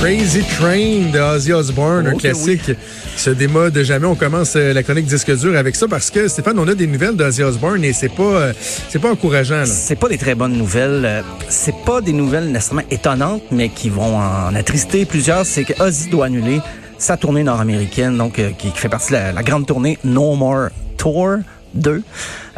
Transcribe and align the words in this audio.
Crazy 0.00 0.42
Train 0.58 1.10
de 1.12 1.18
Ozzy 1.18 1.52
Osbourne, 1.52 2.06
un 2.06 2.14
classique 2.14 2.62
qui 2.64 3.20
se 3.20 3.30
démode 3.30 3.76
jamais. 3.82 4.06
On 4.06 4.14
commence 4.14 4.54
euh, 4.56 4.72
la 4.72 4.82
chronique 4.82 5.06
disque 5.06 5.34
dur 5.36 5.56
avec 5.56 5.74
ça 5.74 5.88
parce 5.88 6.10
que 6.10 6.28
Stéphane, 6.28 6.58
on 6.58 6.68
a 6.68 6.74
des 6.74 6.86
nouvelles 6.86 7.16
d'Ozzy 7.16 7.42
Osbourne 7.42 7.82
et 7.84 7.92
c'est 7.92 8.10
pas 8.10 8.22
euh, 8.22 8.52
c'est 8.88 8.98
pas 9.00 9.10
encourageant. 9.10 9.62
C'est 9.64 9.96
pas 9.96 10.08
des 10.08 10.18
très 10.18 10.34
bonnes 10.34 10.56
nouvelles. 10.56 11.02
Euh, 11.04 11.22
C'est 11.48 11.74
pas 11.84 12.00
des 12.00 12.12
nouvelles 12.12 12.50
nécessairement 12.52 12.82
étonnantes, 12.90 13.42
mais 13.50 13.68
qui 13.70 13.88
vont 13.88 14.16
en 14.16 14.54
attrister 14.54 15.06
plusieurs. 15.06 15.46
C'est 15.46 15.64
que 15.64 15.82
Ozzy 15.82 16.08
doit 16.10 16.26
annuler 16.26 16.60
sa 16.98 17.16
tournée 17.16 17.42
nord-américaine, 17.42 18.16
donc 18.16 18.34
qui, 18.58 18.70
qui 18.70 18.78
fait 18.78 18.88
partie 18.88 19.08
de 19.12 19.16
la, 19.16 19.32
la 19.32 19.42
grande 19.42 19.66
tournée 19.66 19.98
No 20.04 20.34
More 20.34 20.68
Tour 20.96 21.38
2. 21.76 22.02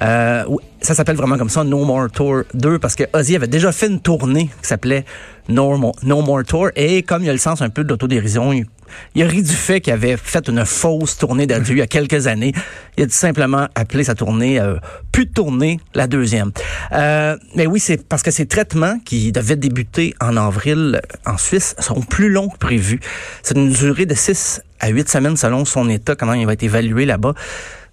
Euh, 0.01 0.45
ça 0.81 0.95
s'appelle 0.95 1.17
vraiment 1.17 1.37
comme 1.37 1.49
ça, 1.49 1.65
No 1.65 1.85
More 1.85 2.11
Tour 2.11 2.43
2, 2.55 2.79
parce 2.79 2.95
que 2.95 3.05
Ozzy 3.13 3.37
avait 3.37 3.49
déjà 3.49 3.73
fait 3.73 3.89
une 3.89 4.01
tournée 4.01 4.51
qui 4.63 4.69
s'appelait 4.69 5.05
no 5.49 5.77
More, 5.77 6.45
Tour, 6.47 6.69
et 6.77 7.03
comme 7.03 7.25
il 7.25 7.31
a 7.31 7.33
le 7.33 7.39
sens 7.39 7.63
un 7.63 7.71
peu 7.71 7.83
de 7.83 7.89
l'autodérision, 7.89 8.53
il, 8.53 8.67
il 9.15 9.23
a 9.23 9.27
ri 9.27 9.43
du 9.43 9.53
fait 9.53 9.81
qu'il 9.81 9.93
avait 9.93 10.17
fait 10.17 10.47
une 10.49 10.65
fausse 10.65 11.17
tournée 11.17 11.47
d'adieu 11.47 11.77
il 11.77 11.79
y 11.79 11.83
a 11.83 11.87
quelques 11.87 12.27
années. 12.27 12.53
Il 12.97 13.05
a 13.05 13.09
simplement 13.09 13.67
appelé 13.75 14.05
sa 14.05 14.15
tournée 14.15 14.61
euh, 14.61 14.77
plus 15.11 15.27
de 15.27 15.33
tournée, 15.33 15.81
la 15.95 16.07
deuxième. 16.07 16.53
Euh, 16.93 17.37
mais 17.55 17.67
oui, 17.67 17.81
c'est 17.81 18.07
parce 18.07 18.23
que 18.23 18.31
ces 18.31 18.47
traitements 18.47 18.99
qui 19.05 19.33
devaient 19.33 19.57
débuter 19.57 20.15
en 20.21 20.37
avril 20.37 21.01
en 21.27 21.39
Suisse 21.39 21.75
sont 21.79 22.03
plus 22.03 22.29
longs 22.29 22.49
que 22.49 22.59
prévu. 22.59 23.01
C'est 23.43 23.57
une 23.57 23.71
durée 23.71 24.07
de 24.07 24.15
6 24.15 24.63
à 24.81 24.89
8 24.89 25.09
semaines 25.09 25.37
selon 25.37 25.65
son 25.65 25.89
état, 25.89 26.15
comment 26.15 26.35
il 26.35 26.47
va 26.47 26.53
être 26.53 26.63
évalué 26.63 27.05
là-bas. 27.05 27.35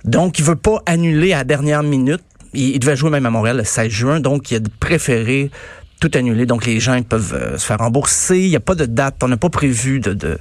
Donc, 0.05 0.39
il 0.39 0.45
veut 0.45 0.55
pas 0.55 0.81
annuler 0.85 1.33
à 1.33 1.37
la 1.37 1.43
dernière 1.43 1.83
minute. 1.83 2.21
Il, 2.53 2.69
il 2.69 2.79
devait 2.79 2.95
jouer 2.95 3.09
même 3.09 3.25
à 3.25 3.29
Montréal 3.29 3.57
le 3.57 3.63
16 3.63 3.89
juin, 3.89 4.19
donc 4.19 4.51
il 4.51 4.57
a 4.57 4.59
préféré 4.79 5.51
tout 5.99 6.11
annuler. 6.13 6.45
Donc, 6.45 6.65
les 6.65 6.79
gens 6.79 6.95
ils 6.95 7.03
peuvent 7.03 7.33
euh, 7.33 7.57
se 7.57 7.65
faire 7.65 7.79
rembourser. 7.79 8.39
Il 8.39 8.49
n'y 8.49 8.55
a 8.55 8.61
pas 8.61 8.75
de 8.75 8.85
date. 8.85 9.15
On 9.23 9.27
n'a 9.27 9.37
pas 9.37 9.49
prévu 9.49 9.99
de, 9.99 10.13
de 10.13 10.37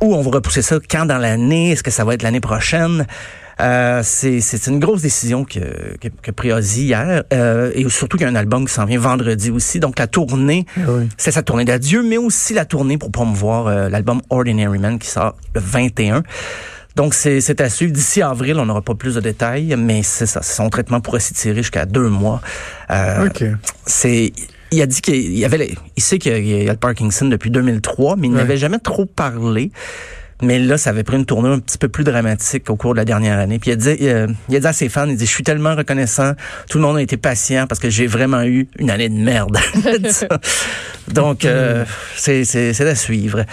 où 0.00 0.14
on 0.14 0.22
va 0.22 0.30
repousser 0.30 0.62
ça, 0.62 0.78
quand 0.88 1.06
dans 1.06 1.18
l'année, 1.18 1.70
est-ce 1.70 1.82
que 1.82 1.90
ça 1.90 2.04
va 2.04 2.14
être 2.14 2.22
l'année 2.22 2.40
prochaine? 2.40 3.06
Euh, 3.60 4.00
c'est 4.02 4.40
c'est 4.40 4.66
une 4.66 4.80
grosse 4.80 5.02
décision 5.02 5.44
que, 5.44 5.96
que, 6.00 6.08
que 6.08 6.30
pris 6.32 6.52
Ozzy 6.52 6.86
hier. 6.86 7.22
Euh, 7.32 7.70
et 7.74 7.88
surtout 7.88 8.16
qu'il 8.16 8.26
y 8.26 8.28
a 8.28 8.32
un 8.32 8.36
album 8.36 8.66
qui 8.66 8.72
s'en 8.72 8.84
vient 8.84 8.98
vendredi 8.98 9.50
aussi. 9.50 9.78
Donc 9.80 9.98
la 9.98 10.06
tournée, 10.06 10.66
oui. 10.76 11.08
c'est 11.16 11.30
sa 11.30 11.42
tournée 11.42 11.64
d'adieu, 11.64 12.02
mais 12.02 12.16
aussi 12.16 12.52
la 12.54 12.64
tournée 12.64 12.98
pour 12.98 13.12
promouvoir 13.12 13.68
euh, 13.68 13.88
l'album 13.88 14.20
Ordinary 14.30 14.78
Man 14.78 14.98
qui 14.98 15.08
sort 15.08 15.36
le 15.54 15.60
21. 15.60 16.22
Donc 16.96 17.14
c'est 17.14 17.40
c'est 17.40 17.60
à 17.60 17.68
suivre. 17.68 17.92
D'ici 17.92 18.22
avril, 18.22 18.56
on 18.58 18.66
n'aura 18.66 18.82
pas 18.82 18.94
plus 18.94 19.14
de 19.16 19.20
détails, 19.20 19.74
mais 19.76 20.02
c'est 20.02 20.26
ça. 20.26 20.42
Son 20.42 20.70
traitement 20.70 21.00
pourrait 21.00 21.20
s'étirer 21.20 21.56
jusqu'à 21.56 21.86
deux 21.86 22.08
mois. 22.08 22.40
Euh, 22.90 23.26
OK. 23.26 23.44
C'est 23.86 24.32
il 24.70 24.82
a 24.82 24.86
dit 24.86 25.00
qu'il 25.02 25.36
y 25.38 25.44
avait, 25.44 25.58
les- 25.58 25.74
il 25.96 26.02
sait 26.02 26.18
qu'il 26.18 26.44
y 26.46 26.68
a 26.68 26.72
le 26.72 26.78
Parkinson 26.78 27.26
depuis 27.26 27.50
2003, 27.50 28.16
mais 28.16 28.26
il 28.26 28.32
Ouais. 28.32 28.38
n'avait 28.38 28.56
jamais 28.56 28.78
trop 28.80 29.06
parlé. 29.06 29.70
Mais 30.42 30.58
là, 30.58 30.76
ça 30.78 30.90
avait 30.90 31.04
pris 31.04 31.16
une 31.16 31.26
tournure 31.26 31.52
un 31.52 31.60
petit 31.60 31.78
peu 31.78 31.86
plus 31.88 32.02
dramatique 32.02 32.68
au 32.68 32.74
cours 32.74 32.92
de 32.92 32.98
la 32.98 33.04
dernière 33.04 33.38
année. 33.38 33.60
Puis 33.60 33.70
il 33.70 33.74
a 33.74 33.76
dit, 33.76 33.96
euh, 34.08 34.26
il 34.48 34.56
a 34.56 34.60
dit 34.60 34.66
à 34.66 34.72
ses 34.72 34.88
fans, 34.88 35.06
il 35.06 35.16
dit, 35.16 35.26
je 35.26 35.30
suis 35.30 35.44
tellement 35.44 35.76
reconnaissant, 35.76 36.32
tout 36.68 36.78
le 36.78 36.82
monde 36.82 36.96
a 36.96 37.02
été 37.02 37.16
patient 37.16 37.68
parce 37.68 37.78
que 37.78 37.88
j'ai 37.88 38.08
vraiment 38.08 38.42
eu 38.42 38.66
une 38.80 38.90
année 38.90 39.08
de 39.08 39.14
merde. 39.14 39.56
Donc, 41.12 41.44
euh, 41.44 41.84
c'est 42.16 42.44
c'est 42.44 42.72
c'est 42.72 42.88
à 42.88 42.94
suivre. 42.96 43.44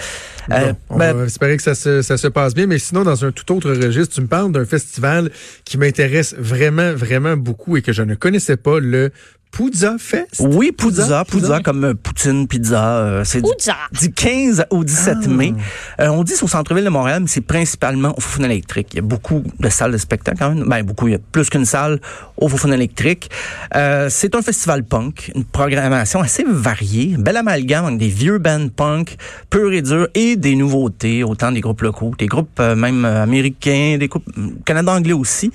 Euh, 0.50 0.72
Bon, 0.72 0.96
on 0.96 0.98
ben, 0.98 1.12
va 1.14 1.24
espérer 1.24 1.56
que 1.56 1.62
ça 1.62 1.74
se, 1.74 2.02
ça 2.02 2.16
se 2.16 2.26
passe 2.28 2.54
bien. 2.54 2.66
Mais 2.66 2.78
sinon, 2.78 3.04
dans 3.04 3.24
un 3.24 3.32
tout 3.32 3.54
autre 3.54 3.70
registre, 3.70 4.14
tu 4.14 4.20
me 4.20 4.26
parles 4.26 4.52
d'un 4.52 4.64
festival 4.64 5.30
qui 5.64 5.78
m'intéresse 5.78 6.34
vraiment, 6.38 6.92
vraiment 6.94 7.36
beaucoup 7.36 7.76
et 7.76 7.82
que 7.82 7.92
je 7.92 8.02
ne 8.02 8.14
connaissais 8.14 8.56
pas, 8.56 8.80
le 8.80 9.12
Puzza 9.52 9.96
Fest? 9.98 10.40
Oui, 10.40 10.72
pizza, 10.72 11.24
pizza, 11.24 11.60
comme 11.60 11.84
euh, 11.84 11.94
Poutine, 11.94 12.48
pizza. 12.48 12.96
euh, 12.96 13.22
c'est 13.24 13.42
du, 13.42 13.50
Pizza. 13.50 13.76
du 14.00 14.10
15 14.10 14.64
au 14.70 14.82
17 14.82 15.28
mai. 15.28 15.52
Euh, 16.00 16.08
on 16.08 16.24
dit 16.24 16.32
c'est 16.34 16.42
au 16.42 16.48
centre-ville 16.48 16.84
de 16.84 16.88
Montréal, 16.88 17.20
mais 17.20 17.28
c'est 17.28 17.42
principalement 17.42 18.14
au 18.16 18.20
Foufoune 18.20 18.46
électrique. 18.46 18.88
Il 18.92 18.96
y 18.96 18.98
a 19.00 19.02
beaucoup 19.02 19.42
de 19.60 19.68
salles 19.68 19.92
de 19.92 19.98
spectacle 19.98 20.38
quand 20.38 20.54
même. 20.54 20.64
Ben, 20.66 20.82
beaucoup, 20.82 21.06
il 21.08 21.12
y 21.12 21.16
a 21.16 21.18
plus 21.18 21.50
qu'une 21.50 21.66
salle 21.66 22.00
au 22.38 22.48
Foufoune 22.48 22.72
électrique. 22.72 23.30
Euh, 23.76 24.08
c'est 24.10 24.34
un 24.34 24.40
festival 24.42 24.84
punk, 24.84 25.30
une 25.34 25.44
programmation 25.44 26.20
assez 26.20 26.44
variée, 26.48 27.14
un 27.18 27.20
bel 27.20 27.36
amalgame 27.36 27.84
avec 27.84 27.98
des 27.98 28.08
vieux 28.08 28.38
bands 28.38 28.68
punk, 28.74 29.16
purs 29.50 29.72
et 29.72 29.82
durs, 29.82 30.08
et 30.14 30.36
des 30.36 30.56
nouveautés, 30.56 31.24
autant 31.24 31.52
des 31.52 31.60
groupes 31.60 31.82
locaux, 31.82 32.12
des 32.18 32.26
groupes 32.26 32.58
euh, 32.58 32.74
même 32.74 33.04
euh, 33.04 33.22
américains, 33.22 33.96
des 33.98 34.08
groupes 34.08 34.26
euh, 34.38 34.48
canadiens-anglais 34.64 35.12
aussi. 35.12 35.52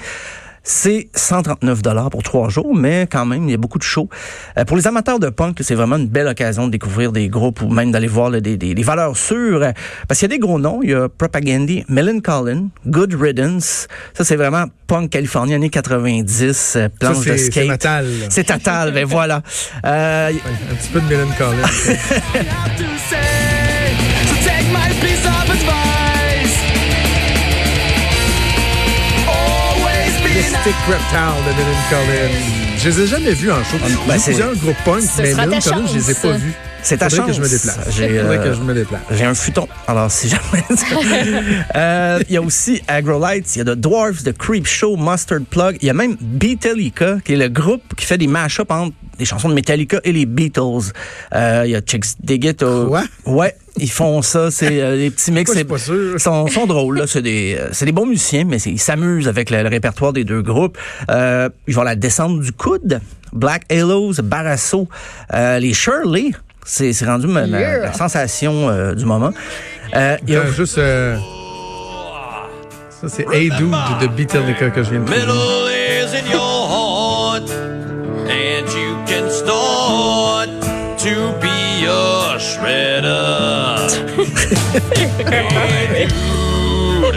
C'est 0.69 1.07
139 1.16 1.81
dollars 1.81 2.09
pour 2.09 2.23
trois 2.23 2.50
jours, 2.50 2.75
mais 2.75 3.07
quand 3.09 3.25
même, 3.25 3.45
il 3.45 3.51
y 3.51 3.53
a 3.53 3.57
beaucoup 3.57 3.78
de 3.78 3.83
shows. 3.83 4.09
Euh, 4.57 4.66
pour 4.66 4.75
les 4.75 4.85
amateurs 4.85 5.17
de 5.17 5.29
punk, 5.29 5.59
c'est 5.61 5.75
vraiment 5.75 5.95
une 5.95 6.09
belle 6.09 6.28
occasion 6.28 6.66
de 6.67 6.72
découvrir 6.72 7.13
des 7.13 7.29
groupes 7.29 7.61
ou 7.61 7.69
même 7.69 7.94
d'aller 7.94 8.07
voir 8.07 8.29
là, 8.29 8.41
des, 8.41 8.57
des, 8.57 8.75
des 8.75 8.83
valeurs 8.83 9.16
sûres. 9.16 9.63
Euh, 9.63 9.72
Parce 10.09 10.19
qu'il 10.19 10.29
y 10.29 10.33
a 10.33 10.35
des 10.35 10.39
gros 10.39 10.59
noms. 10.59 10.81
Il 10.83 10.89
y 10.89 10.94
a 10.94 11.07
Propagandy, 11.07 11.85
Collin, 12.22 12.67
Good 12.85 13.13
Riddance. 13.17 13.88
Ça, 14.13 14.25
c'est 14.25 14.35
vraiment 14.35 14.66
punk 14.88 15.09
californien, 15.09 15.55
années 15.55 15.69
90, 15.69 16.73
euh, 16.75 16.81
Ça, 16.81 16.89
planche 16.89 17.19
de 17.19 17.23
c'est 17.23 17.38
c'est 17.38 17.51
skate. 17.51 17.67
natal. 17.67 18.07
C'est 18.29 18.44
total, 18.44 18.91
ben 18.91 19.05
voilà. 19.05 19.44
Euh, 19.85 20.31
Un 20.31 20.75
petit 20.75 20.89
peu 20.89 20.99
de 20.99 21.05
Millen 21.05 21.28
Mystic 30.57 30.75
Reptile 30.88 31.44
de 31.45 31.51
Millen 31.53 31.78
Collins. 31.90 32.78
Je 32.79 32.90
les 32.90 33.01
ai 33.01 33.07
jamais 33.07 33.34
vus 33.34 33.51
en 33.51 33.63
show. 33.63 33.78
ben, 33.79 34.13
J'ai 34.13 34.19
c'est- 34.19 34.31
plusieurs 34.31 34.56
groupes 34.56 34.75
punk, 34.85 35.03
mais 35.18 35.23
Millen 35.34 35.62
Collins, 35.62 35.88
je 35.88 35.94
les 35.94 36.09
ai 36.12 36.13
chance. 36.13 36.22
pas 36.22 36.31
vus. 36.38 36.53
C'est 36.81 36.97
ta 36.97 37.09
chance. 37.09 37.28
que 37.28 37.34
je 37.34 37.41
me 37.41 37.47
déplace. 37.50 37.79
J'ai, 37.95 38.07
Faudrait 38.19 38.38
euh, 38.38 38.44
que 38.44 38.53
je 38.53 38.62
me 38.62 38.73
déplace. 38.73 39.01
J'ai 39.12 39.25
un 39.25 39.34
futon. 39.35 39.67
Alors, 39.88 40.09
si 40.09 40.29
jamais. 40.29 40.63
Euh, 41.75 42.19
Il 42.29 42.34
y 42.34 42.38
a 42.38 42.41
aussi 42.41 42.81
Agrolites, 42.88 43.56
il 43.56 43.59
y 43.59 43.62
a 43.62 43.66
The 43.66 43.78
Dwarfs, 43.78 44.23
The 44.23 44.31
Creep 44.35 44.66
Show, 44.66 44.96
Mustard 44.97 45.41
Plug. 45.50 45.78
Il 45.81 45.88
y 45.88 45.90
a 45.90 45.94
même 45.94 46.16
Beatallica, 46.22 47.17
qui 47.23 47.34
est 47.34 47.38
le 47.38 47.50
groupe 47.50 47.84
qui 47.96 48.06
fait 48.06 48.17
des 48.17 48.28
mash-ups 48.28 48.66
entre 48.72 48.94
des 49.17 49.25
chansons 49.25 49.50
de 49.50 49.53
Metallica 49.53 50.00
et 50.03 50.11
les 50.11 50.25
Beatles. 50.25 50.91
Euh, 51.33 51.63
Il 51.66 51.72
y 51.72 51.75
a 51.75 51.81
Chicks 51.81 52.05
Dig 52.23 52.45
It. 52.45 52.63
au- 52.63 52.88
Quoi? 52.88 53.03
Ouais, 53.25 53.55
ils 53.78 53.89
font 53.91 54.22
ça. 54.22 54.51
C'est 54.51 54.81
euh, 54.81 54.95
des 54.97 55.09
petits 55.09 55.31
mix. 55.31 55.51
Ils 55.55 56.19
sont, 56.19 56.47
sont 56.47 56.66
drôles. 56.66 57.00
là. 57.00 57.07
C'est 57.07 57.22
des, 57.22 57.57
euh, 57.59 57.69
c'est 57.72 57.85
des 57.85 57.91
bons 57.91 58.05
musiciens, 58.05 58.44
mais 58.45 58.57
ils 58.61 58.79
s'amusent 58.79 59.28
avec 59.28 59.50
le, 59.50 59.61
le 59.63 59.69
répertoire 59.69 60.13
des 60.13 60.23
deux 60.23 60.41
groupes. 60.41 60.78
Euh, 61.09 61.50
ils 61.67 61.73
vont 61.75 61.81
à 61.81 61.85
la 61.85 61.95
descente 61.95 62.39
du 62.41 62.51
coude. 62.51 63.00
Black 63.33 63.63
Halos, 63.72 64.13
Barasso, 64.23 64.88
euh, 65.34 65.59
les 65.59 65.73
Shirley. 65.73 66.31
C'est 66.66 66.94
c'est 66.94 67.05
rendu 67.05 67.28
ma- 67.28 67.47
ma- 67.47 67.59
Yeah. 67.59 67.78
la 67.79 67.94
sensation 67.94 68.69
euh, 68.69 68.94
du 68.94 69.05
moment. 69.05 69.31
Euh, 69.95 70.17
il 70.28 70.34
y 70.34 70.38
a- 70.38 70.45
juste. 70.51 70.78
euh, 70.78 71.17
Ça, 72.89 73.07
c'est 73.09 73.25
Hey 73.31 73.49
Dude 73.51 73.69
de 74.01 74.07
Beatallica 74.07 74.69
que 74.72 74.81
je 74.84 74.89
viens 74.89 74.99
de 75.01 75.05
trouver. 75.05 75.22
To 81.07 81.31
be 81.40 81.85
a 81.85 82.38
shredder. 82.38 83.88
Hey, 85.28 86.06
dude. 86.06 87.16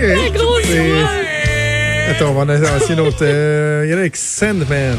Hey, 0.00 0.30
gros 0.30 0.60
c'est- 0.62 2.10
Attends, 2.10 2.30
on 2.30 2.34
va 2.34 2.40
en 2.42 2.48
essayer 2.76 2.94
une 2.94 3.00
autre. 3.00 3.18
Euh, 3.22 3.84
Il 3.86 3.90
y 3.90 3.94
en 3.94 3.96
a 3.96 4.00
avec 4.00 4.16
Sandman. 4.16 4.98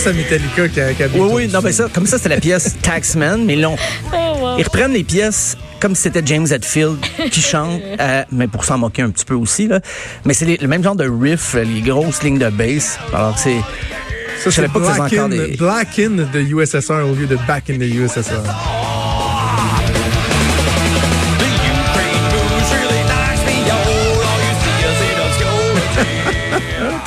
Plus 0.00 0.08
à 0.08 0.12
Metallica 0.12 0.68
qu'à 0.68 0.92
qu'à 0.94 1.06
Oui, 1.14 1.28
oui, 1.32 1.48
non, 1.48 1.60
mais 1.62 1.72
ça, 1.72 1.88
comme 1.92 2.06
ça, 2.06 2.16
c'était 2.16 2.30
la 2.30 2.40
pièce 2.40 2.76
Taxman, 2.82 3.44
mais 3.44 3.56
long. 3.56 3.76
Oh, 4.12 4.16
wow. 4.40 4.58
Ils 4.58 4.64
reprennent 4.64 4.92
les 4.92 5.04
pièces 5.04 5.56
comme 5.80 5.94
si 5.94 6.02
c'était 6.02 6.22
James 6.24 6.46
Hetfield 6.50 6.98
qui 7.30 7.40
chante, 7.42 7.80
euh, 8.00 8.22
mais 8.32 8.46
pour 8.48 8.64
s'en 8.64 8.78
moquer 8.78 9.02
un 9.02 9.10
petit 9.10 9.24
peu 9.24 9.34
aussi. 9.34 9.66
Là. 9.68 9.80
Mais 10.24 10.34
c'est 10.34 10.44
les- 10.44 10.56
le 10.58 10.68
même 10.68 10.82
genre 10.82 10.96
de 10.96 11.08
riff, 11.08 11.54
les 11.54 11.80
grosses 11.80 12.22
lignes 12.22 12.38
de 12.38 12.48
bass. 12.50 12.98
Alors 13.12 13.38
c'est 13.38 13.56
Ça, 14.42 14.50
savais 14.50 14.68
c'est 14.68 14.72
pas 14.72 15.08
que 15.08 15.16
encore 15.16 15.28
des- 15.28 15.56
Black 15.56 15.98
in 15.98 16.24
the 16.32 16.36
USSR 16.50 17.06
au 17.10 17.14
lieu 17.14 17.26
de 17.26 17.36
Back 17.46 17.70
in 17.70 17.74
the 17.78 17.82
USSR. 17.94 18.42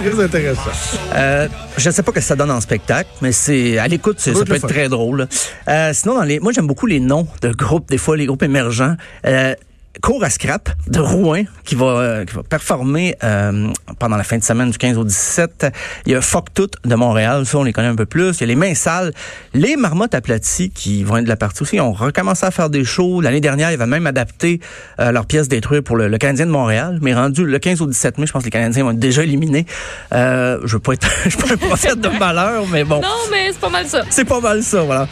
Très 0.04 0.24
intéressant. 0.24 0.72
Euh, 1.16 1.48
je 1.78 1.90
ne 1.90 1.94
sais 1.94 2.04
pas 2.04 2.12
ce 2.12 2.16
que 2.16 2.22
ça 2.22 2.36
donne 2.36 2.52
en 2.52 2.60
spectacle, 2.62 3.10
mais 3.22 3.32
c'est 3.32 3.78
à 3.78 3.88
l'écoute, 3.88 4.20
Ça 4.20 4.32
peut 4.34 4.56
être 4.56 4.62
fun. 4.62 4.68
très 4.68 4.90
drôle. 4.90 5.28
Euh, 5.70 5.92
sinon, 5.94 6.16
dans 6.16 6.24
les, 6.24 6.40
moi 6.40 6.52
j'aime 6.52 6.68
beaucoup 6.68 6.86
les 6.88 7.00
noms 7.00 7.28
de 7.42 7.50
groupes, 7.52 7.90
des 7.90 7.98
fois 7.98 8.18
les 8.18 8.26
groupes 8.26 8.44
émergents. 8.44 8.96
Euh, 9.26 9.56
Cours 10.02 10.24
à 10.24 10.30
Scrap 10.30 10.70
de 10.88 11.00
Rouen 11.00 11.44
qui 11.64 11.76
va, 11.76 11.86
euh, 11.86 12.26
qui 12.26 12.34
va 12.34 12.44
performer 12.44 13.16
euh, 13.24 13.70
pendant 14.00 14.18
la 14.18 14.24
fin 14.24 14.38
de 14.38 14.44
semaine 14.44 14.72
du 14.72 14.78
15 14.78 14.98
au 14.98 15.04
17. 15.04 15.68
Il 16.06 16.12
y 16.12 16.16
a 16.16 16.22
Fuck 16.22 16.54
Tout 16.54 16.70
de 16.84 16.96
Montréal, 16.96 17.46
ça 17.46 17.60
on 17.60 17.64
les 17.64 17.74
connaît 17.74 17.90
un 17.90 17.96
peu 17.96 18.06
plus. 18.06 18.38
Il 18.38 18.42
y 18.42 18.44
a 18.44 18.48
les 18.48 18.56
Mains 18.56 18.74
Sales, 18.74 19.14
les 19.54 19.76
Marmottes 19.76 20.16
aplaties 20.16 20.72
qui 20.72 21.04
vont 21.04 21.18
être 21.18 21.26
de 21.26 21.30
la 21.30 21.36
partie 21.36 21.62
aussi. 21.62 21.80
On 21.80 21.94
recommencé 21.94 22.46
à 22.46 22.52
faire 22.52 22.70
des 22.70 22.84
shows. 22.84 23.22
L'année 23.22 23.40
dernière, 23.40 23.70
ils 23.72 23.76
avaient 23.76 23.86
même 23.86 24.08
adapté 24.08 24.60
euh, 25.00 25.12
leur 25.12 25.26
pièce 25.26 25.48
détruite 25.48 25.82
pour 25.82 25.96
le, 25.96 26.08
le, 26.08 26.18
Canadien 26.18 26.48
de 26.48 26.52
Montréal. 26.52 26.98
Mais 27.02 27.14
rendu 27.14 27.46
le 27.46 27.60
15 27.60 27.82
au 27.82 27.88
17 27.88 28.18
mai, 28.18 28.26
je 28.26 28.32
pense 28.32 28.42
que 28.42 28.48
les 28.48 28.52
Canadiens 28.52 28.84
vont 28.84 28.92
être 28.92 29.00
déjà 29.00 29.24
éliminés. 29.24 29.66
Euh, 30.14 30.60
je 30.66 30.74
veux 30.74 30.80
pas 30.80 30.94
être, 30.94 31.08
je 31.26 31.38
veux 31.38 31.44
pas 31.44 31.54
un 31.54 31.58
prophète 31.58 32.02
de 32.02 32.10
malheur, 32.10 32.66
mais 32.72 32.84
bon. 32.84 33.00
Non, 33.00 33.08
mais 33.30 33.52
c'est 33.52 33.60
pas 33.60 33.70
mal 33.70 33.86
ça. 33.88 34.02
C'est 34.10 34.26
pas 34.26 34.42
mal 34.42 34.64
ça, 34.64 34.82
voilà. 34.82 35.08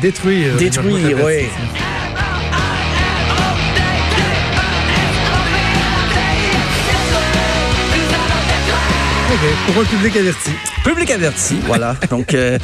Détruire. 0.00 0.56
Détruire, 0.56 1.18
oui. 1.24 1.46
Pour 9.66 9.82
un 9.82 9.84
public 9.84 10.16
averti. 10.16 10.65
Public 10.86 11.10
averti, 11.10 11.56
voilà. 11.66 11.96
Donc, 12.10 12.32
euh, 12.32 12.60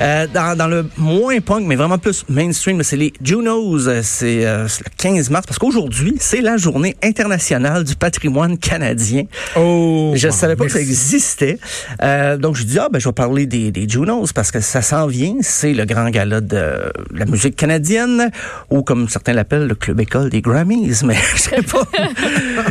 euh, 0.00 0.26
dans, 0.34 0.58
dans, 0.58 0.66
le 0.66 0.84
moins 0.96 1.38
punk, 1.38 1.64
mais 1.64 1.76
vraiment 1.76 1.96
plus 1.96 2.24
mainstream, 2.28 2.82
c'est 2.82 2.96
les 2.96 3.12
Junos. 3.22 3.88
C'est 4.02 4.44
euh, 4.44 4.64
le 4.64 4.90
15 4.96 5.30
mars, 5.30 5.46
parce 5.46 5.60
qu'aujourd'hui, 5.60 6.16
c'est 6.18 6.40
la 6.40 6.56
journée 6.56 6.96
internationale 7.04 7.84
du 7.84 7.94
patrimoine 7.94 8.58
canadien. 8.58 9.26
Oh! 9.54 10.12
Je 10.16 10.26
bon, 10.26 10.34
savais 10.34 10.56
pas 10.56 10.64
merci. 10.64 10.78
que 10.78 10.82
ça 10.82 10.90
existait. 10.90 11.58
Euh, 12.02 12.36
donc, 12.36 12.56
je 12.56 12.64
dis, 12.64 12.80
ah, 12.80 12.88
ben, 12.90 12.98
je 12.98 13.08
vais 13.08 13.12
parler 13.12 13.46
des, 13.46 13.70
des 13.70 13.88
Junos, 13.88 14.32
parce 14.34 14.50
que 14.50 14.58
ça 14.58 14.82
s'en 14.82 15.06
vient. 15.06 15.36
C'est 15.40 15.72
le 15.72 15.84
grand 15.84 16.10
gala 16.10 16.40
de 16.40 16.92
la 17.14 17.26
musique 17.26 17.54
canadienne, 17.54 18.32
ou 18.70 18.82
comme 18.82 19.08
certains 19.08 19.34
l'appellent, 19.34 19.68
le 19.68 19.76
club 19.76 20.00
école 20.00 20.30
des 20.30 20.40
Grammys. 20.40 21.04
Mais 21.04 21.14
je 21.36 21.42
sais 21.42 21.62
pas. 21.62 21.86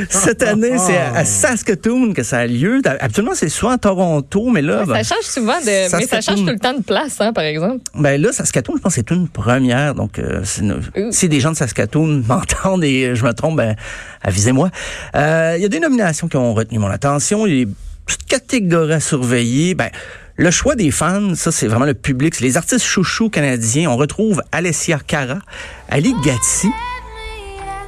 Cette 0.09 0.43
année, 0.43 0.77
c'est 0.77 0.97
à, 0.97 1.19
à 1.19 1.23
Saskatoon 1.25 2.11
que 2.11 2.23
ça 2.23 2.39
a 2.39 2.45
lieu. 2.45 2.81
Habituellement, 2.99 3.35
c'est 3.35 3.47
soit 3.47 3.71
à 3.71 3.77
Toronto, 3.77 4.49
mais 4.49 4.61
là, 4.61 4.81
Ça 4.86 5.04
change 5.04 5.24
souvent 5.24 5.60
de. 5.60 5.98
Mais 5.98 6.06
ça 6.07 6.22
change 6.22 6.39
tout 6.39 6.45
le 6.45 6.60
temps 6.60 6.74
de 6.74 6.83
place, 6.83 7.19
hein, 7.19 7.33
par 7.33 7.44
exemple. 7.44 7.80
ben 7.95 8.22
là, 8.22 8.31
Saskatoon, 8.31 8.75
je 8.78 8.81
pense 8.81 8.95
que 8.95 9.01
c'est 9.01 9.12
une 9.12 9.28
première. 9.28 9.95
Donc, 9.95 10.19
euh, 10.19 10.44
si 11.12 11.30
des 11.30 11.39
gens 11.39 11.51
de 11.51 11.57
Saskatoon 11.57 12.24
m'entendent 12.28 12.83
et 12.83 13.16
je 13.16 13.25
me 13.25 13.33
trompe, 13.33 13.57
ben, 13.57 13.75
avisez-moi. 14.22 14.69
Euh, 15.16 15.56
Il 15.57 15.62
y 15.62 15.66
a 15.66 15.69
des 15.69 15.80
nominations 15.80 16.28
qui 16.28 16.38
ont 16.38 16.54
retenu 16.54 16.80
mon 16.80 16.89
attention. 16.89 17.45
Il 17.48 17.54
y 17.54 17.62
a 17.62 17.66
des 17.66 17.72
petites 18.06 18.25
catégories 18.25 18.94
à 18.94 19.00
surveiller. 19.00 19.75
Ben, 19.75 19.89
le 20.38 20.50
choix 20.51 20.75
des 20.75 20.92
fans, 20.92 21.36
ça, 21.36 21.51
c'est 21.51 21.68
vraiment 21.68 21.86
le 21.86 21.94
public. 21.94 22.34
C'est 22.36 22.44
les 22.44 22.57
artistes 22.57 22.86
chouchous 22.86 23.30
canadiens. 23.30 23.89
On 23.92 23.98
retrouve 23.98 24.42
Alessia 24.51 25.00
Cara, 25.06 25.39
Ali 25.89 26.13
Gatti, 26.24 26.68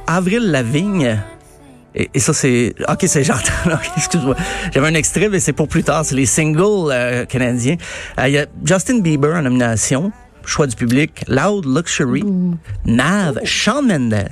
Avril 0.06 0.50
Lavigne. 0.50 1.18
Et, 1.94 2.10
et 2.14 2.18
ça, 2.18 2.32
c'est... 2.32 2.74
OK, 2.88 3.04
c'est 3.06 3.22
j'entends. 3.24 3.52
OK, 3.66 3.90
excuse-moi. 3.96 4.34
J'avais 4.72 4.88
un 4.88 4.94
extrait, 4.94 5.28
mais 5.28 5.40
c'est 5.40 5.52
pour 5.52 5.68
plus 5.68 5.84
tard. 5.84 6.04
C'est 6.04 6.14
les 6.16 6.26
singles 6.26 6.90
euh, 6.90 7.24
canadiens. 7.24 7.76
Euh, 8.18 8.28
Il 8.28 8.34
y 8.34 8.38
a 8.38 8.46
Justin 8.64 8.98
Bieber 9.00 9.34
en 9.36 9.42
nomination. 9.42 10.10
Choix 10.44 10.66
du 10.66 10.76
public. 10.76 11.24
Loud 11.28 11.64
Luxury. 11.66 12.24
Nav. 12.84 13.38
Shawn 13.44 13.86
Mendes. 13.86 14.26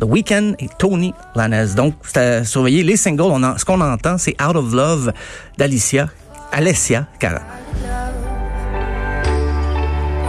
The 0.00 0.04
Weeknd 0.04 0.54
et 0.58 0.68
Tony 0.78 1.14
Lanez. 1.36 1.74
Donc, 1.76 1.94
c'est 2.02 2.16
à 2.18 2.44
surveiller. 2.44 2.82
Les 2.82 2.96
singles, 2.96 3.22
on 3.30 3.42
en- 3.44 3.56
ce 3.58 3.64
qu'on 3.64 3.80
entend, 3.80 4.18
c'est 4.18 4.34
Out 4.42 4.56
of 4.56 4.72
Love 4.72 5.12
d'Alicia. 5.58 6.08
Alessia 6.50 7.06
Cara. 7.20 7.42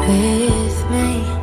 with 0.08 0.92
me. 0.92 1.35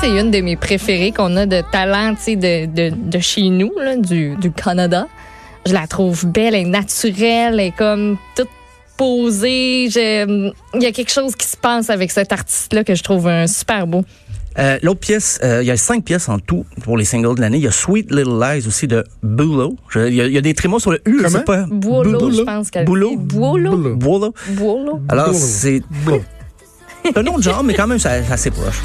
C'est 0.00 0.08
une 0.20 0.30
de 0.30 0.40
mes 0.40 0.56
préférées 0.56 1.12
qu'on 1.12 1.36
a 1.36 1.46
de 1.46 1.62
talent, 1.70 2.14
tu 2.14 2.22
sais, 2.22 2.36
de, 2.36 2.66
de, 2.66 2.94
de 2.96 3.18
chez 3.18 3.48
nous, 3.48 3.72
là, 3.78 3.96
du, 3.96 4.34
du 4.36 4.50
Canada. 4.50 5.06
Je 5.66 5.72
la 5.72 5.86
trouve 5.86 6.26
belle 6.26 6.54
et 6.54 6.64
naturelle 6.64 7.60
et 7.60 7.72
comme 7.76 8.16
toute 8.36 8.48
posée. 8.96 9.88
Je- 9.90 10.52
Il 10.74 10.82
y 10.82 10.86
a 10.86 10.92
quelque 10.92 11.12
chose 11.12 11.36
qui 11.36 11.46
se 11.46 11.56
passe 11.56 11.90
avec 11.90 12.10
cet 12.10 12.32
artiste-là 12.32 12.84
que 12.84 12.94
je 12.94 13.02
trouve 13.02 13.28
un 13.28 13.46
super 13.46 13.86
beau. 13.86 14.02
Euh, 14.58 14.78
L'autre 14.82 15.00
pièce, 15.00 15.38
euh, 15.42 15.62
il 15.62 15.66
y 15.66 15.70
a 15.70 15.76
cinq 15.76 16.04
pièces 16.04 16.28
en 16.28 16.38
tout 16.38 16.66
pour 16.82 16.98
les 16.98 17.04
singles 17.04 17.34
de 17.36 17.40
l'année. 17.40 17.56
Il 17.58 17.62
y 17.64 17.68
a 17.68 17.72
Sweet 17.72 18.10
Little 18.10 18.38
Lies 18.38 18.66
aussi 18.66 18.86
de 18.86 19.04
Bulo. 19.22 19.76
Je- 19.88 20.08
Il 20.08 20.14
y, 20.14 20.20
a- 20.20 20.26
il 20.26 20.32
y 20.32 20.38
a 20.38 20.42
des 20.42 20.52
trémots 20.54 20.78
sur 20.78 20.90
le 20.90 21.00
U, 21.06 21.18
je 21.18 21.24
Comment? 21.24 21.38
sais 21.38 21.44
pas. 21.44 21.64
Boilo, 21.70 22.30
je 22.30 22.42
pense 22.42 22.70
qu'elle 22.70 22.84
Boulot. 22.84 23.16
Boulot. 23.16 23.94
Boilo. 23.96 24.34
Alors, 25.08 25.32
c'est 25.32 25.80
un 27.16 27.22
nom 27.22 27.38
de 27.38 27.42
genre, 27.42 27.62
mais 27.64 27.72
quand 27.74 27.86
même, 27.86 27.98
c'est 27.98 28.24
assez 28.30 28.50
proche. 28.50 28.82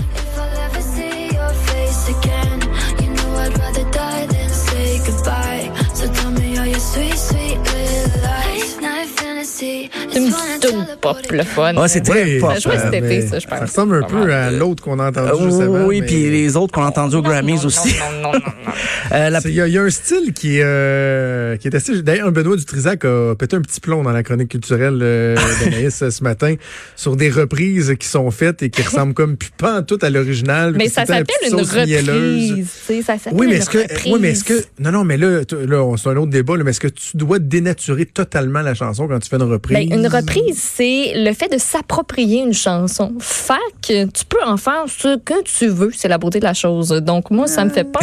see. 9.57 9.89
It's 9.93 10.26
fantasy. 10.61 10.67
C'est 10.71 10.77
une 10.77 10.85
petite 10.85 10.87
toune 10.89 10.97
pop, 11.01 11.31
le 11.31 11.43
fun. 11.43 11.75
Ouais, 11.75 11.87
c'est 11.87 12.01
très 12.01 12.23
Oui, 12.23 12.39
pop. 12.39 12.53
Ça 12.53 12.59
cet 12.59 12.67
euh, 12.85 12.87
été, 12.89 13.01
mais 13.01 13.21
ça, 13.27 13.39
je 13.39 13.47
pense. 13.47 13.59
Ça 13.59 13.65
ressemble 13.65 13.95
un 13.95 14.07
peu 14.07 14.33
à 14.33 14.51
l'autre 14.51 14.83
qu'on 14.83 14.99
a 14.99 15.09
entendu 15.09 15.29
euh, 15.43 15.45
juste 15.49 15.61
avant. 15.61 15.85
oui, 15.85 16.01
mais- 16.01 16.07
puis 16.07 16.29
les 16.29 16.55
autres 16.57 16.73
qu'on 16.73 16.83
a 16.83 16.87
entendus 16.87 17.15
aux 17.15 17.21
Grammys 17.21 17.65
aussi. 17.65 17.95
Non, 18.21 18.21
non, 18.21 18.31
non, 18.33 18.39
non. 18.39 18.71
Euh, 19.13 19.29
la- 19.29 19.39
C'est- 19.39 19.47
Il 19.49 19.55
y, 19.55 19.61
a- 19.61 19.67
il 19.67 19.73
y 19.73 19.77
a 19.77 19.83
un 19.83 19.89
style 19.89 20.33
qui 20.33 20.57
est, 20.57 20.63
euh, 20.65 21.55
qui 21.55 21.69
est 21.69 21.75
assez. 21.75 22.01
D'ailleurs, 22.01 22.29
Benoît 22.33 22.57
Dutrisac 22.57 23.05
a 23.05 23.35
pété 23.35 23.55
un 23.55 23.61
petit 23.61 23.79
plomb 23.79 24.03
dans 24.03 24.11
la 24.11 24.21
chronique 24.21 24.49
culturelle 24.49 24.99
euh, 25.01 25.35
d'Anaïs 25.63 26.03
ce 26.09 26.23
matin 26.23 26.55
sur 26.97 27.15
des 27.15 27.29
reprises 27.29 27.95
qui 27.97 28.05
sont 28.07 28.29
faites 28.31 28.63
et 28.63 28.69
qui 28.69 28.81
ressemblent 28.81 29.13
comme 29.13 29.37
puis 29.37 29.49
pas 29.57 29.79
en 29.79 29.83
tout 29.83 29.97
à 30.01 30.09
l'original. 30.09 30.73
Mais 30.77 30.89
ça 30.89 31.05
s'appelle 31.05 31.25
une 31.47 31.55
reprise. 31.55 32.67
Ça 33.05 33.17
s'appelle 33.17 33.33
Oui, 33.39 33.47
mais 33.49 33.55
est-ce 33.55 33.69
que, 33.69 33.77
reprise. 33.77 34.13
oui, 34.13 34.19
mais 34.21 34.31
est-ce 34.31 34.43
que, 34.43 34.61
non, 34.79 34.91
non, 34.91 35.03
mais 35.05 35.15
là, 35.17 35.39
là, 35.65 35.83
on- 35.83 35.95
c'est 35.97 36.09
un 36.09 36.17
autre 36.17 36.31
débat, 36.31 36.57
là, 36.57 36.63
mais 36.65 36.71
est-ce 36.71 36.79
que 36.81 36.87
tu 36.89 37.15
dois 37.15 37.39
dénaturer 37.39 38.05
totalement 38.05 38.61
la 38.61 38.73
chanson 38.73 39.07
quand 39.07 39.19
tu 39.19 39.29
fais 39.29 39.37
une 39.37 39.43
reprise? 39.43 39.77
Ben, 39.89 39.99
une 39.99 40.07
reprise, 40.07 40.46
c'est 40.55 41.13
le 41.15 41.33
fait 41.33 41.51
de 41.51 41.57
s'approprier 41.57 42.41
une 42.41 42.53
chanson. 42.53 43.13
Fait 43.19 43.53
que 43.81 44.05
tu 44.05 44.25
peux 44.25 44.43
en 44.45 44.57
faire 44.57 44.85
ce 44.87 45.17
que 45.17 45.41
tu 45.43 45.67
veux. 45.67 45.91
C'est 45.95 46.07
la 46.07 46.17
beauté 46.17 46.39
de 46.39 46.45
la 46.45 46.53
chose. 46.53 46.89
Donc, 46.89 47.31
moi, 47.31 47.47
ça 47.47 47.63
me 47.65 47.69
fait 47.69 47.83
pas. 47.83 47.99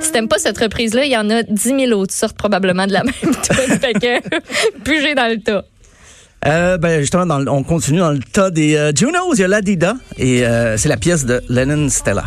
si 0.00 0.12
t'aimes 0.12 0.28
pas 0.28 0.38
cette 0.38 0.58
reprise-là, 0.58 1.04
il 1.04 1.12
y 1.12 1.16
en 1.16 1.28
a 1.30 1.42
10 1.42 1.62
000 1.88 1.92
autres 2.00 2.14
sortes 2.14 2.36
probablement 2.36 2.86
de 2.86 2.92
la 2.92 3.04
même 3.04 3.14
tune. 3.22 3.78
fait 3.80 3.92
que, 3.94 4.78
pugez 4.84 5.14
dans 5.14 5.30
le 5.30 5.40
tas. 5.40 5.64
Euh, 6.44 6.76
ben 6.76 7.00
justement, 7.00 7.24
dans 7.24 7.38
le- 7.38 7.48
on 7.48 7.62
continue 7.62 8.00
dans 8.00 8.10
le 8.10 8.18
tas 8.18 8.50
des 8.50 8.74
euh, 8.76 8.90
Junos. 8.94 9.34
Il 9.34 9.40
y 9.40 9.44
a 9.44 9.48
Ladida 9.48 9.94
et 10.18 10.44
euh, 10.44 10.76
c'est 10.76 10.88
la 10.88 10.96
pièce 10.96 11.24
de 11.24 11.40
Lennon 11.48 11.88
Stella. 11.88 12.24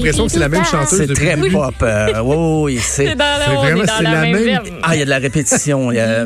L'impression 0.00 0.26
que 0.26 0.32
c'est 0.32 0.38
la 0.38 0.48
même 0.48 0.64
chanteuse 0.64 1.06
C'est 1.06 1.14
très 1.14 1.36
début. 1.36 1.50
pop. 1.52 1.74
Euh, 1.82 2.20
oui, 2.22 2.36
oui, 2.74 2.78
C'est 2.82 3.06
c'est. 3.06 3.14
vraiment- 3.14 3.82
c'est 3.96 4.02
la, 4.02 4.10
la 4.12 4.20
même. 4.22 4.60
Ah, 4.82 4.94
il 4.96 4.98
y 4.98 5.02
a 5.02 5.04
de 5.04 5.10
la 5.10 5.18
répétition. 5.18 5.92
Il 5.92 5.96
y 5.96 6.00
a 6.00 6.22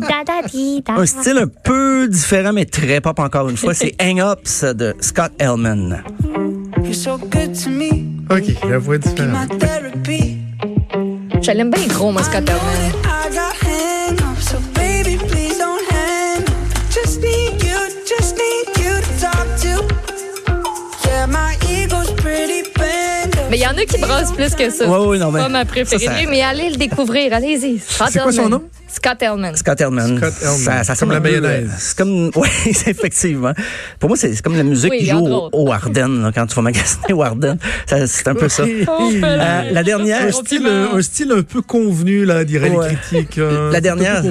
un 0.89 1.07
style 1.07 1.39
un 1.39 1.47
peu 1.49 2.09
différent, 2.09 2.53
mais 2.53 2.65
très 2.65 3.01
pop 3.01 3.19
encore 3.19 3.49
une 3.49 3.57
fois. 3.57 3.75
C'est 3.75 3.95
Hang 4.01 4.21
Ups 4.21 4.65
de 4.65 4.95
Scott 5.01 5.33
Elman. 5.39 6.03
You're 6.83 6.95
so 6.95 7.17
good 7.19 7.55
to 7.65 7.71
me, 7.71 8.05
OK, 8.31 8.45
la 8.69 8.79
voix 8.79 8.99
différente. 8.99 9.51
Je 11.43 11.51
l'aime 11.51 11.71
bien 11.71 11.87
gros, 11.89 12.11
moi, 12.13 12.23
Scott 12.23 12.43
Elman. 12.49 12.93
Mais 23.55 23.61
il 23.61 23.63
y 23.63 23.67
en 23.69 23.71
a 23.79 23.85
qui 23.85 23.99
brassent 24.01 24.33
plus 24.33 24.53
que 24.57 24.69
ça. 24.69 24.85
Ouais, 24.89 25.07
ouais, 25.07 25.17
non, 25.19 25.31
mais 25.31 25.39
pas 25.39 25.49
ma 25.49 25.65
préférée, 25.65 26.05
ça, 26.05 26.11
ça- 26.13 26.29
mais 26.29 26.43
allez 26.43 26.71
le 26.71 26.77
découvrir. 26.77 27.33
Allez-y. 27.33 27.79
C'est 27.79 28.19
quoi 28.19 28.33
son 28.33 28.49
nom? 28.49 28.65
Scott 28.89 29.23
Elman. 29.23 29.55
Scott 29.55 29.81
Elman. 29.81 30.17
Scott 30.19 30.35
Elman. 30.43 30.57
Ça, 30.57 30.83
ça 30.83 30.95
Comme 30.95 30.97
semble 30.97 31.13
la 31.15 31.21
peu, 31.21 31.29
mayonnaise. 31.31 31.69
euh, 31.69 31.75
C'est 31.79 31.97
comme, 31.99 32.31
oui, 32.37 32.49
c'est 32.73 32.91
effectivement. 32.91 33.53
Pour 34.01 34.09
moi, 34.11 34.17
c'est 34.17 34.41
comme 34.43 34.57
la 34.57 34.63
musique 34.65 34.91
Oui, 34.91 34.99
qui 34.99 35.07
joue 35.07 35.19
au, 35.25 35.51
au 35.53 35.73
Ardennes, 35.73 36.23
là, 36.23 36.33
quand 36.35 36.47
tu 36.47 36.55
vas 36.57 36.63
magasiner 36.63 37.13
au 37.13 37.23
Ardennes. 37.23 37.59
C'est 37.87 38.27
un 38.27 38.35
peu 38.35 38.49
ça. 38.49 38.65
Euh, 39.25 39.63
la 39.71 39.83
dernière, 39.85 40.23
Un 40.27 40.33
style, 40.33 40.67
un 40.67 41.01
style 41.03 41.31
un 41.33 41.43
peu 41.43 41.63
convenu, 41.63 42.25
là, 42.25 42.43
dirait 42.45 42.71
Ouais. 42.71 42.89
les 42.91 42.97
critiques. 42.97 43.39
hein. 43.39 43.71
La 43.71 43.81
dernière, 43.81 44.23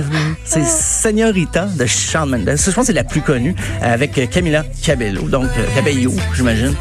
c'est 0.43 0.65
Señorita 0.65 1.65
de 1.77 1.85
Shawn 1.85 2.29
Mendes. 2.29 2.55
Je 2.57 2.71
pense 2.71 2.73
que 2.75 2.83
c'est 2.87 2.93
la 2.93 3.03
plus 3.05 3.21
connue 3.21 3.55
euh, 3.81 3.93
avec 3.93 4.17
euh, 4.17 4.25
Camila 4.27 4.63
Cabello. 4.83 5.21
Donc, 5.29 5.45
euh, 5.57 5.75
Cabello, 5.75 6.11
j'imagine. 6.35 6.73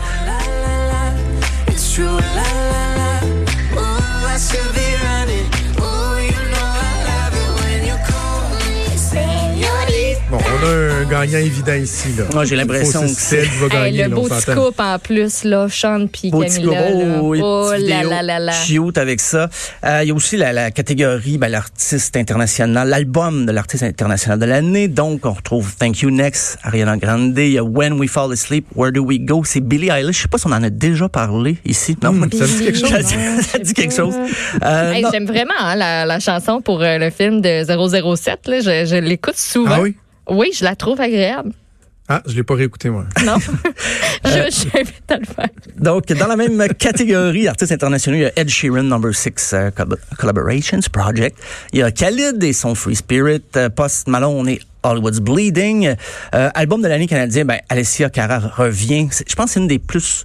On 10.63 10.67
a 10.67 10.95
un 10.95 11.05
gagnant 11.05 11.39
évident 11.39 11.75
ici. 11.75 12.09
Là. 12.17 12.25
Moi, 12.33 12.45
j'ai 12.45 12.57
l'impression 12.57 13.03
que 13.03 13.09
c'est 13.09 13.43
va 13.43 13.67
Hey, 13.67 13.93
gagner. 13.97 14.05
le 14.05 14.09
là, 14.11 14.15
beau 14.17 14.29
petit 14.29 14.47
couple 14.55 14.81
en 14.83 14.99
plus, 14.99 15.45
là, 15.45 15.67
Sean 15.71 16.07
puis 16.07 16.31
Camilla. 16.31 16.87
oh 17.21 17.33
petite 17.73 17.89
là 17.89 18.03
là 18.05 18.23
là 18.23 18.39
là. 18.39 18.53
cute 18.67 18.99
avec 18.99 19.21
ça. 19.21 19.49
Euh, 19.85 20.01
Il 20.03 20.09
y 20.09 20.11
a 20.11 20.15
aussi 20.15 20.37
la, 20.37 20.53
la 20.53 20.71
catégorie, 20.71 21.39
ben, 21.39 21.49
l'artiste 21.49 22.17
international, 22.17 22.89
l'album 22.89 23.47
de 23.47 23.53
l'artiste 23.53 23.83
international 23.83 24.39
de 24.39 24.45
l'année. 24.47 24.89
Donc, 24.89 25.27
on 25.27 25.33
retrouve 25.33 25.75
Thank 25.77 26.01
You 26.03 26.11
Next, 26.11 26.59
Ariana 26.63 26.97
Grande. 26.97 27.37
Il 27.39 27.53
y 27.53 27.59
a 27.59 27.65
When 27.65 27.95
We 27.95 28.09
Fall 28.11 28.33
Asleep, 28.33 28.67
Where 28.77 28.93
Do 28.93 29.03
We 29.05 29.19
Go? 29.21 29.43
C'est 29.45 29.61
Billie 29.61 29.89
Eilish. 29.91 30.17
Je 30.19 30.23
sais 30.23 30.29
pas 30.29 30.39
si 30.39 30.47
on 30.47 30.53
en 30.53 30.63
a 30.63 30.71
déjà 30.71 31.09
parlé 31.09 31.57
ici. 31.65 31.97
Non, 32.03 32.13
Hmm, 32.13 32.31
ça 32.33 32.47
dit 32.47 32.65
quelque 32.65 32.79
chose. 32.79 32.91
Ça 32.91 33.03
dit- 33.03 33.43
ça 33.43 33.59
dit 33.59 33.75
quelque 33.75 33.95
chose. 33.95 34.15
Euh, 34.65 34.93
Hey. 34.93 35.05
J'aime 35.13 35.27
vraiment 35.27 35.55
hein, 35.59 35.75
la, 35.77 36.05
la 36.05 36.21
chanson 36.21 36.61
pour 36.61 36.83
euh, 36.83 36.99
le 36.99 37.11
film 37.11 37.41
de 37.41 37.65
007. 37.65 38.47
Là. 38.49 38.61
Je, 38.61 38.87
je 38.89 38.97
l'écoute 38.97 39.37
souvent. 39.39 39.73
Ah 39.77 39.81
oui? 39.81 39.97
Oui, 40.29 40.51
je 40.55 40.65
la 40.65 40.77
trouve 40.77 41.01
agréable. 41.01 41.53
Ah, 42.09 42.21
je 42.27 42.35
l'ai 42.35 42.43
pas 42.43 42.55
réécouté, 42.55 42.91
moi. 42.91 43.05
Non? 43.25 43.37
Euh, 43.37 43.39
je, 44.51 44.69
t'invite 44.69 45.11
à 45.11 45.17
le 45.17 45.25
faire. 45.25 45.49
Donc, 45.79 46.07
dans 46.07 46.27
la 46.27 46.37
même 46.37 46.69
catégorie, 46.79 47.49
artistes 47.49 47.73
internationaux, 47.73 48.19
il 48.19 48.23
y 48.23 48.27
a 48.27 48.33
Ed 48.37 48.49
Sheeran, 48.49 48.83
Number 48.83 49.15
6 49.15 49.55
Collaborations 50.19 50.81
Project. 50.93 51.39
Il 51.73 51.79
y 51.79 51.83
a 51.83 51.91
Khalid 51.91 52.43
et 52.43 52.53
son 52.53 52.75
Free 52.75 52.97
Spirit, 52.97 53.43
euh, 53.57 53.71
Post 53.71 54.09
Malone 54.09 54.49
et 54.49 54.61
Hollywood's 54.83 55.21
Bleeding. 55.21 55.95
Euh, 56.35 56.51
album 56.55 56.83
de 56.83 56.89
l'année 56.89 57.07
canadien, 57.07 57.45
ben, 57.45 57.61
Alessia 57.69 58.11
Cara 58.11 58.39
revient. 58.39 59.09
Je 59.27 59.35
pense 59.35 59.47
que 59.47 59.53
c'est 59.53 59.61
une 59.61 59.69
des 59.69 59.79
plus 59.79 60.25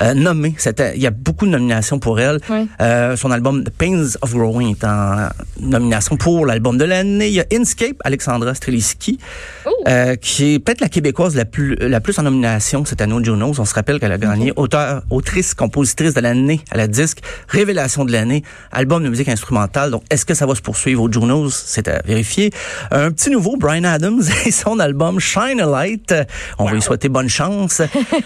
euh. 0.00 0.48
C'était- 0.58 0.92
Il 0.96 1.02
y 1.02 1.06
a 1.06 1.10
beaucoup 1.10 1.46
de 1.46 1.50
nominations 1.50 1.98
pour 1.98 2.20
elle. 2.20 2.38
Oui. 2.48 2.68
Euh, 2.80 3.16
son 3.16 3.30
album 3.30 3.64
The 3.64 3.70
Pains 3.70 4.06
of 4.22 4.32
Growing 4.34 4.70
est 4.72 4.84
en 4.84 5.28
nomination 5.60 6.16
pour 6.16 6.46
l'album 6.46 6.78
de 6.78 6.84
l'année. 6.84 7.28
Il 7.28 7.34
y 7.34 7.40
a 7.40 7.44
Inscape, 7.52 7.96
Alexandra 8.04 8.54
Streliski, 8.54 9.18
Oh. 9.66 9.70
euh, 9.88 10.16
qui 10.16 10.54
est 10.54 10.58
peut-être 10.58 10.80
la 10.80 10.88
québécoise 10.88 11.34
la 11.36 11.44
plus 11.44 11.76
la 11.80 12.00
plus 12.00 12.18
en 12.18 12.22
nomination 12.22 12.84
cette 12.84 13.00
année 13.00 13.12
au 13.12 13.22
Junos. 13.22 13.58
On 13.58 13.64
se 13.64 13.74
rappelle 13.74 13.98
qu'elle 14.00 14.12
a 14.12 14.18
gagné 14.18 14.52
auteur, 14.56 15.02
autrice, 15.10 15.54
compositrice 15.54 16.14
de 16.14 16.20
l'année 16.20 16.60
à 16.70 16.76
la 16.76 16.86
disque, 16.86 17.18
révélation 17.48 18.04
de 18.04 18.12
l'année, 18.12 18.42
album 18.72 19.02
de 19.04 19.08
musique 19.08 19.28
instrumentale. 19.28 19.90
Donc, 19.90 20.02
est-ce 20.10 20.24
que 20.24 20.34
ça 20.34 20.46
va 20.46 20.54
se 20.54 20.60
poursuivre 20.62 21.02
au 21.02 21.10
Junos? 21.12 21.50
C'est 21.66 21.88
à 21.88 22.00
vérifier. 22.04 22.50
Un 22.90 23.10
petit 23.10 23.30
nouveau, 23.30 23.56
Brian 23.56 23.84
Adams 23.84 24.22
et 24.46 24.50
son 24.50 24.78
album 24.78 25.20
Shine 25.20 25.60
a 25.60 25.66
Light. 25.66 26.14
On 26.58 26.64
va 26.66 26.72
lui 26.72 26.82
souhaiter 26.82 27.08
bonne 27.08 27.28
chance. 27.28 27.82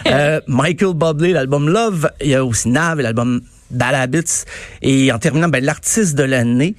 Euh, 0.07 0.39
Michael 0.47 0.93
Bublé, 0.93 1.33
l'album 1.33 1.56
Love. 1.65 2.09
Il 2.21 2.29
y 2.29 2.35
a 2.35 2.45
aussi 2.45 2.69
Nav 2.69 2.99
l'album 3.01 3.41
Bad 3.71 3.95
Habits. 3.95 4.43
Et 4.81 5.11
en 5.11 5.19
terminant, 5.19 5.47
ben, 5.49 5.63
l'artiste 5.63 6.15
de 6.15 6.23
l'année. 6.23 6.75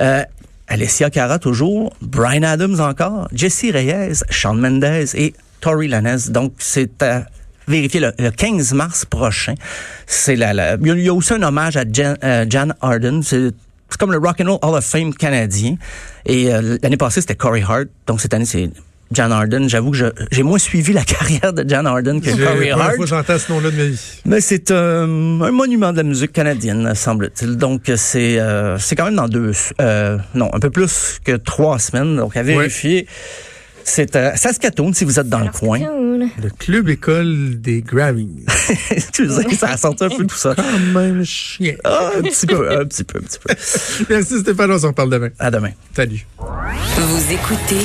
Euh, 0.00 0.22
Alessia 0.68 1.10
Cara 1.10 1.38
toujours, 1.38 1.94
Brian 2.02 2.42
Adams 2.42 2.80
encore, 2.80 3.28
Jesse 3.32 3.66
Reyes, 3.72 4.24
Shawn 4.30 4.58
Mendes 4.60 4.84
et 5.14 5.32
Tori 5.60 5.86
Lanez. 5.86 6.28
Donc, 6.30 6.54
c'est 6.58 7.00
à 7.04 7.24
vérifier 7.68 8.00
le, 8.00 8.12
le 8.18 8.30
15 8.30 8.72
mars 8.72 9.04
prochain. 9.04 9.54
Il 10.28 10.38
y 10.38 10.42
a- 11.08 11.14
aussi 11.14 11.34
un 11.34 11.42
hommage 11.44 11.76
à 11.76 11.84
Jan, 11.90 12.14
euh, 12.24 12.44
Arden. 12.80 13.22
C'est 13.22 13.50
c'est 13.88 13.98
comme 14.00 14.10
le 14.10 14.18
Rock 14.18 14.40
and 14.40 14.46
Roll 14.50 14.58
Hall 14.62 14.78
of 14.78 14.84
Fame 14.84 15.14
canadien. 15.14 15.76
Et 16.26 16.52
euh, 16.52 16.76
l'année 16.82 16.96
passée, 16.96 17.20
c'était 17.20 17.36
Corey 17.36 17.62
Hart. 17.62 17.86
Donc, 18.08 18.20
cette 18.20 18.34
année, 18.34 18.44
c'est 18.44 18.68
Jan 19.12 19.30
Arden. 19.30 19.68
J'avoue 19.68 19.90
que 19.92 19.96
je- 19.96 20.04
j'ai 20.32 20.42
moins 20.42 20.58
suivi 20.58 20.92
la 20.92 21.04
carrière 21.04 21.52
de 21.52 21.68
Jan 21.68 21.84
Arden 21.84 22.20
que 22.20 22.30
Corey 22.30 22.70
Hart. 22.70 22.94
j'entends 23.06 23.38
ce 23.38 23.52
nom-là 23.52 23.70
de 23.70 23.76
ma 23.76 23.84
vie. 23.84 24.00
Mais 24.24 24.40
c'est 24.40 24.70
euh, 24.70 25.04
un 25.40 25.50
monument 25.52 25.92
de 25.92 25.98
la 25.98 26.02
musique 26.02 26.32
canadienne, 26.32 26.92
semble-t-il. 26.94 27.56
Donc 27.56 27.82
c'est 27.96 28.38
euh, 28.40 28.78
c'est 28.78 28.96
quand 28.96 29.04
même 29.06 29.14
dans 29.16 29.28
deux, 29.28 29.52
euh, 29.80 30.18
non, 30.34 30.50
un 30.52 30.58
peu 30.58 30.70
plus 30.70 31.18
que 31.24 31.32
trois 31.36 31.78
semaines. 31.78 32.16
Donc 32.16 32.36
à 32.36 32.42
vérifier. 32.42 33.06
C'est 33.88 34.16
à 34.16 34.36
Saskatoon 34.36 34.92
si 34.92 35.04
vous 35.04 35.20
êtes 35.20 35.28
dans 35.28 35.38
le 35.38 35.48
coin. 35.48 35.78
Le 35.78 36.48
club 36.58 36.88
école 36.88 37.60
des 37.60 37.82
Grammys. 37.82 38.44
Excusez, 38.90 39.54
ça 39.54 39.68
a 39.68 39.76
sorti 39.76 40.02
un 40.02 40.08
peu 40.08 40.24
tout 40.26 40.34
ça. 40.34 40.56
Quand 40.56 40.78
même 41.00 41.24
chien. 41.24 41.76
Ah, 41.84 42.10
un 42.18 42.22
petit 42.22 42.46
peu, 42.46 42.68
un 42.68 42.84
petit 42.84 43.04
peu, 43.04 43.20
un 43.20 43.22
petit 43.22 43.38
peu. 43.38 43.54
Merci 44.10 44.40
Stéphane, 44.40 44.72
on 44.72 44.78
s'en 44.80 44.88
reparle 44.88 45.10
demain. 45.10 45.28
À 45.38 45.52
demain. 45.52 45.70
Salut. 45.94 46.26
Vous 46.40 47.32
écoutez 47.32 47.84